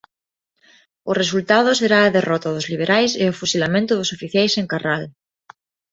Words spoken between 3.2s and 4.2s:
e o fusilamento dos